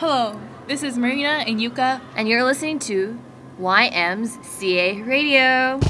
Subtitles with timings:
[0.00, 2.00] Hello, this is Marina and Yuka.
[2.14, 3.18] And you're listening to
[3.60, 5.80] YM's CA Radio.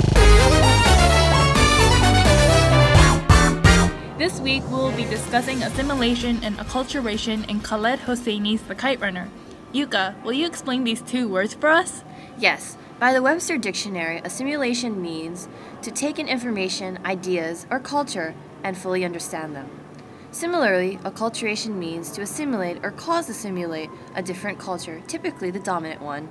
[4.17, 9.29] This week we'll be discussing assimilation and acculturation in Khaled Hosseini's The Kite Runner.
[9.75, 12.03] Yuka, will you explain these two words for us?
[12.38, 15.51] Yes, by the Webster Dictionary, assimilation means
[15.83, 18.34] to take in information, ideas, or culture
[18.65, 19.77] and fully understand them.
[20.30, 26.02] Similarly, acculturation means to assimilate or cause to assimilate a different culture, typically the dominant
[26.02, 26.28] one.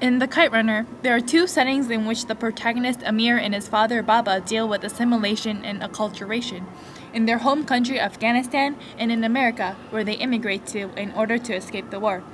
[0.00, 3.68] In The Kite Runner, there are two settings in which the protagonist Amir and his
[3.68, 6.64] father Baba deal with assimilation and acculturation.
[7.12, 11.54] In their home country Afghanistan and in America, where they immigrate to in order to
[11.54, 12.24] escape the war.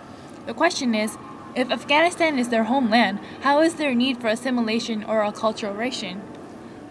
[0.46, 1.18] The question is
[1.54, 6.20] if Afghanistan is their homeland, how is there need for assimilation or acculturation?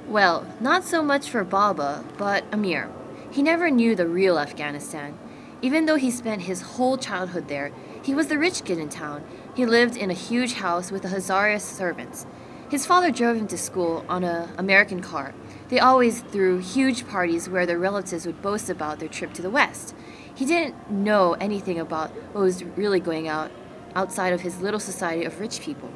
[0.08, 2.90] Well, not so much for Baba, but Amir.
[3.32, 5.18] He never knew the real Afghanistan.
[5.62, 7.72] Even though he spent his whole childhood there,
[8.02, 9.24] he was the rich kid in town.
[9.56, 12.26] He lived in a huge house with a Hazara servants.
[12.72, 15.36] His father drove him to school on an American car.
[15.70, 19.50] They always threw huge parties where their relatives would boast about their trip to the
[19.50, 19.96] West.
[20.34, 23.52] He didn't know anything about what was really going out
[23.96, 25.92] outside of his little society of rich people.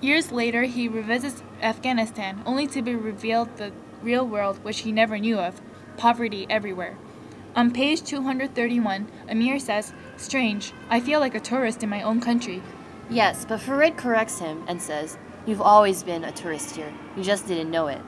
[0.00, 3.72] Years later, he revisits Afghanistan, only to be revealed the
[4.02, 5.60] real world which he never knew of
[5.96, 6.96] poverty everywhere.
[7.56, 12.62] On page 231, Amir says, Strange, I feel like a tourist in my own country.
[13.08, 16.92] Yes, but Farid corrects him and says, You've always been a tourist here.
[17.16, 18.00] You just didn't know it.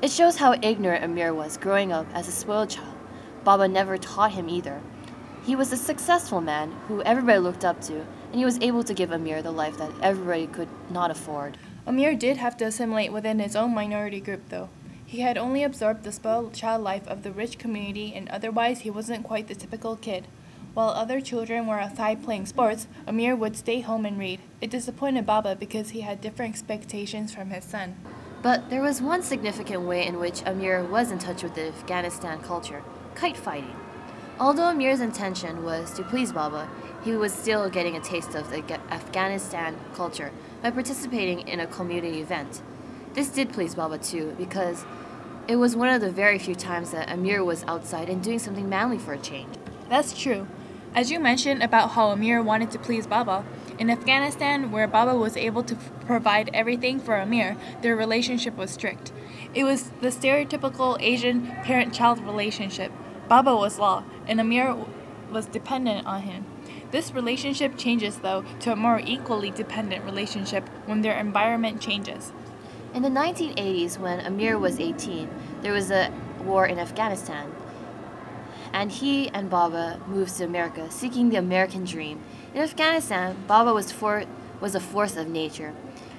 [0.00, 2.94] It shows how ignorant Amir was growing up as a spoiled child.
[3.44, 4.80] Baba never taught him either.
[5.44, 8.94] He was a successful man who everybody looked up to, and he was able to
[8.94, 11.58] give Amir the life that everybody could not afford.
[11.86, 14.68] Amir did have to assimilate within his own minority group, though.
[15.06, 18.90] He had only absorbed the spoiled child life of the rich community, and otherwise he
[18.90, 20.26] wasn't quite the typical kid.
[20.74, 24.40] While other children were outside playing sports, Amir would stay home and read.
[24.60, 27.96] It disappointed Baba because he had different expectations from his son.
[28.42, 32.40] But there was one significant way in which Amir was in touch with the Afghanistan
[32.40, 32.82] culture
[33.14, 33.74] kite fighting.
[34.38, 36.68] Although Amir's intention was to please Baba,
[37.02, 40.30] he was still getting a taste of the Afghanistan culture
[40.62, 42.60] by participating in a community event.
[43.16, 44.84] This did please Baba too, because
[45.48, 48.68] it was one of the very few times that Amir was outside and doing something
[48.68, 49.54] manly for a change.
[49.88, 50.46] That's true.
[50.94, 53.42] As you mentioned about how Amir wanted to please Baba,
[53.78, 58.70] in Afghanistan, where Baba was able to f- provide everything for Amir, their relationship was
[58.70, 59.12] strict.
[59.54, 62.92] It was the stereotypical Asian parent child relationship.
[63.28, 64.76] Baba was law, and Amir
[65.30, 66.44] was dependent on him.
[66.90, 72.32] This relationship changes, though, to a more equally dependent relationship when their environment changes.
[72.94, 75.28] In the 1980s, when Amir was 18,
[75.62, 76.12] there was a
[76.44, 77.52] war in Afghanistan.
[78.72, 82.22] And he and Baba moved to America, seeking the American dream.
[82.54, 84.24] In Afghanistan, Baba was, for,
[84.60, 85.74] was a force of nature.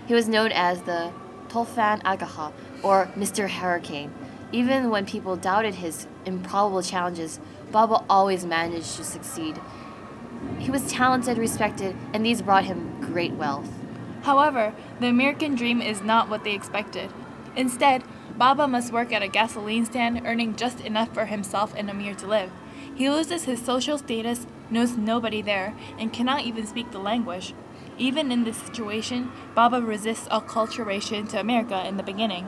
[0.07, 1.11] He was known as the
[1.49, 2.53] Toophan Agha,
[2.83, 3.49] or Mr.
[3.49, 4.13] Hurricane.
[4.51, 7.39] Even when people doubted his improbable challenges,
[7.71, 9.59] Baba always managed to succeed.
[10.59, 13.69] He was talented, respected, and these brought him great wealth.
[14.23, 17.11] However, the American dream is not what they expected.
[17.55, 18.03] Instead,
[18.37, 22.27] Baba must work at a gasoline stand, earning just enough for himself and Amir to
[22.27, 22.51] live.
[22.93, 27.53] He loses his social status, knows nobody there, and cannot even speak the language.
[27.97, 32.47] Even in this situation, Baba resists acculturation to America in the beginning.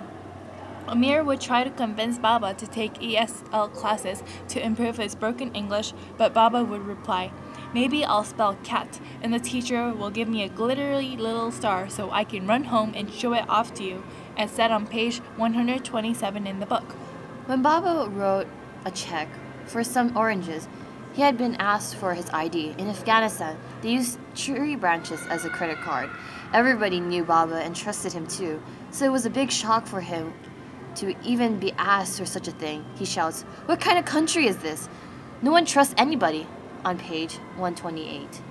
[0.87, 5.93] Amir would try to convince Baba to take ESL classes to improve his broken English,
[6.17, 7.31] but Baba would reply,
[7.71, 12.09] Maybe I'll spell cat, and the teacher will give me a glittery little star so
[12.09, 14.03] I can run home and show it off to you,
[14.35, 16.93] as said on page 127 in the book.
[17.45, 18.47] When Baba wrote
[18.85, 19.27] a check
[19.65, 20.67] for some oranges,
[21.13, 22.73] he had been asked for his ID.
[22.79, 26.09] In Afghanistan, they used tree branches as a credit card.
[26.53, 30.33] Everybody knew Baba and trusted him too, so it was a big shock for him
[30.95, 32.83] to even be asked for such a thing.
[32.97, 34.89] He shouts, What kind of country is this?
[35.43, 36.47] No one trusts anybody
[36.83, 38.41] on page 128.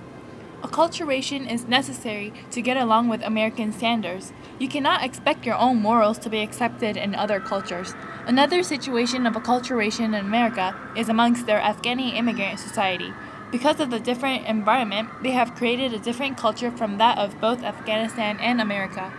[0.62, 4.32] Acculturation is necessary to get along with American standards.
[4.58, 7.94] You cannot expect your own morals to be accepted in other cultures.
[8.26, 13.12] Another situation of acculturation in America is amongst their Afghani immigrant society.
[13.52, 17.62] Because of the different environment, they have created a different culture from that of both
[17.62, 19.12] Afghanistan and America.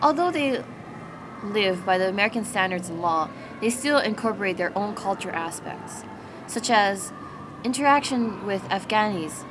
[0.00, 0.64] Although they
[1.44, 3.28] live by the American standards and law,
[3.60, 6.02] they still incorporate their own culture aspects,
[6.46, 7.12] such as
[7.66, 9.44] interaction with Afghanis,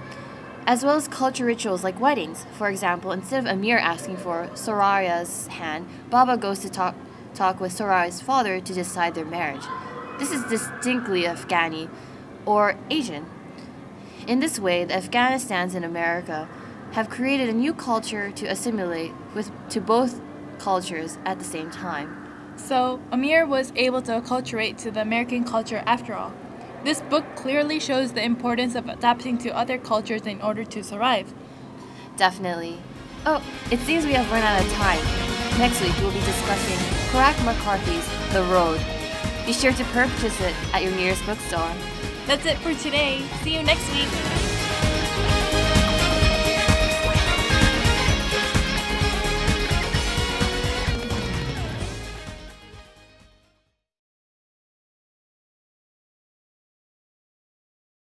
[0.65, 2.45] as well as culture rituals like weddings.
[2.57, 6.95] For example, instead of Amir asking for Soraya's hand, Baba goes to talk,
[7.33, 9.65] talk with Soraya's father to decide their marriage.
[10.17, 11.89] This is distinctly Afghani
[12.45, 13.25] or Asian.
[14.25, 16.47] In this way, the Afghanistans in America
[16.93, 20.21] have created a new culture to assimilate with to both
[20.57, 22.07] cultures at the same time.
[22.55, 26.31] So, Amir was able to acculturate to the American culture after all.
[26.85, 31.33] This book clearly shows the importance of adapting to other cultures in order to survive.
[32.15, 32.77] Definitely.
[33.25, 34.99] Oh, it seems we have run out of time.
[35.57, 36.77] Next week we'll be discussing
[37.09, 38.79] Cormac McCarthy's The Road.
[39.47, 41.73] Be sure to purchase it at your nearest bookstore.
[42.27, 43.25] That's it for today.
[43.41, 44.44] See you next week.